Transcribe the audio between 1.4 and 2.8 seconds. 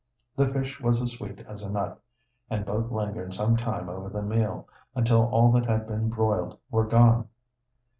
as a nut, and